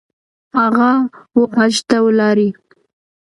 [0.57, 0.91] هغه،
[1.39, 2.49] وحج ته ولاړی